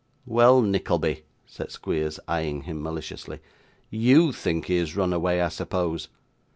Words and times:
'Well, 0.25 0.63
Nickleby,' 0.63 1.25
said 1.45 1.69
Squeers, 1.71 2.19
eyeing 2.27 2.61
him 2.63 2.81
maliciously. 2.81 3.37
'YOU 3.91 4.31
think 4.31 4.65
he 4.65 4.77
has 4.77 4.95
run 4.95 5.13
away, 5.13 5.39
I 5.43 5.49
suppose? 5.49 6.07